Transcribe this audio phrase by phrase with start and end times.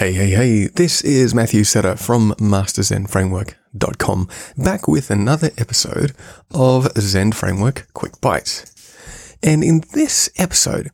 [0.00, 6.14] Hey, hey, hey, this is Matthew Setter from MasterZendFramework.com, back with another episode
[6.50, 9.36] of Zend Framework Quick Bites.
[9.42, 10.90] And in this episode,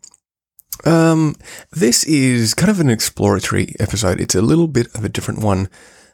[0.85, 1.37] um,
[1.71, 4.21] this is kind of an exploratory episode.
[4.21, 5.69] It's a little bit of a different one,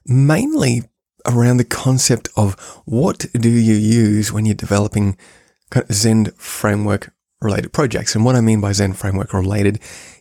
[0.04, 0.82] mainly
[1.24, 5.16] around the concept of what do you use when you're developing
[5.90, 8.14] Zend framework related projects.
[8.14, 9.80] And what I mean by Zend framework related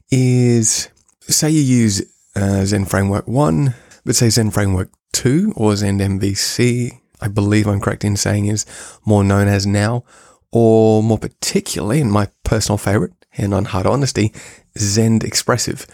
[0.09, 0.87] is
[1.27, 2.01] say you use
[2.35, 3.73] uh, Zend Framework 1,
[4.05, 8.65] but say Zend Framework 2 or Zend MVC, I believe I'm correct in saying is
[9.05, 10.03] more known as now,
[10.51, 14.33] or more particularly, and my personal favorite, and on hard honesty,
[14.77, 15.85] Zend Expressive.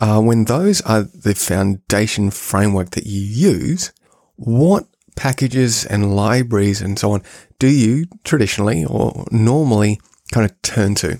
[0.00, 3.92] Uh, when those are the foundation framework that you use,
[4.36, 7.22] what packages and libraries and so on
[7.58, 9.98] do you traditionally or normally
[10.32, 11.18] kind of turn to?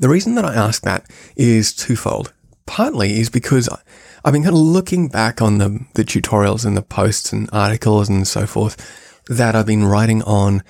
[0.00, 2.32] The reason that I ask that is twofold.
[2.68, 3.66] Partly is because
[4.24, 8.10] I've been kind of looking back on the, the tutorials and the posts and articles
[8.10, 8.76] and so forth
[9.26, 10.62] that I've been writing on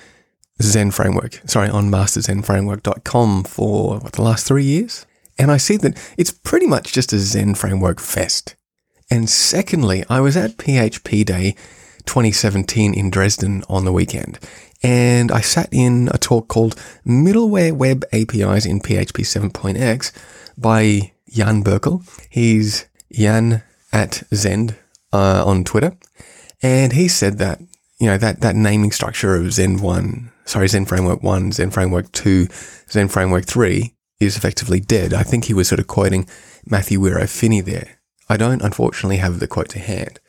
[0.61, 5.05] Zend Framework, sorry, on masterzendframework.com for what, the last three years.
[5.37, 8.55] And I see that it's pretty much just a Zend Framework fest.
[9.11, 11.51] And secondly, I was at PHP Day
[12.05, 14.39] 2017 in Dresden on the weekend.
[14.81, 20.13] And I sat in a talk called Middleware Web APIs in PHP 7.x
[20.57, 22.03] by Jan Burkl.
[22.29, 24.75] He's Jan at Zend
[25.13, 25.97] uh, on Twitter,
[26.61, 27.59] and he said that
[27.99, 32.11] you know that that naming structure of Zend one, sorry, Zend Framework one, Zend Framework
[32.11, 32.47] two,
[32.89, 35.13] Zend Framework three is effectively dead.
[35.13, 36.27] I think he was sort of quoting
[36.65, 37.99] Matthew Weier O'Phinney there.
[38.27, 40.19] I don't unfortunately have the quote to hand.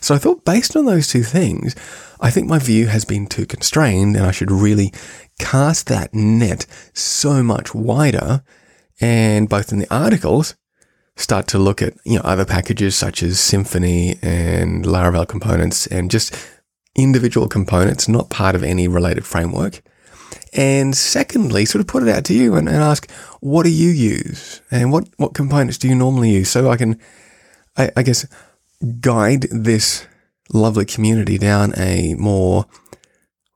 [0.00, 1.74] So I thought, based on those two things,
[2.20, 4.92] I think my view has been too constrained, and I should really
[5.38, 8.42] cast that net so much wider.
[9.00, 10.56] And both in the articles
[11.16, 16.10] start to look at you know other packages such as Symfony and Laravel components and
[16.10, 16.34] just
[16.96, 19.82] individual components, not part of any related framework.
[20.52, 23.90] And secondly, sort of put it out to you and, and ask, what do you
[23.90, 24.62] use?
[24.70, 26.50] And what, what components do you normally use?
[26.50, 26.98] So I can,
[27.76, 28.26] I, I guess,
[29.00, 30.06] guide this
[30.52, 32.64] lovely community down a more,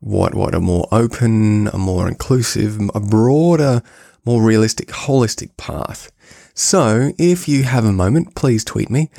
[0.00, 3.82] what, what, a more open, a more inclusive, a broader,
[4.25, 6.10] more realistic, holistic path.
[6.54, 9.10] So if you have a moment, please tweet me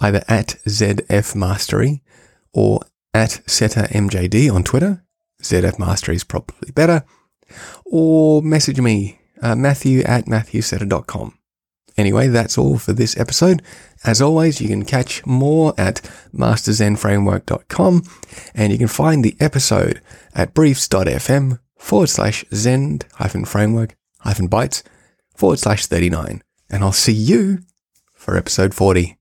[0.00, 2.02] either at ZF Mastery
[2.52, 2.80] or
[3.14, 5.04] at SetterMJD on Twitter.
[5.42, 7.04] ZF Mastery is probably better.
[7.84, 11.36] Or message me, uh, Matthew at MatthewSetter.com.
[11.96, 13.62] Anyway, that's all for this episode.
[14.04, 15.96] As always, you can catch more at
[16.34, 18.02] masterzendframework.com
[18.54, 20.00] and you can find the episode
[20.34, 23.04] at briefs.fm forward slash zend
[23.46, 24.82] framework hyphen bytes
[25.34, 27.60] forward slash 39 and I'll see you
[28.14, 29.16] for episode 40.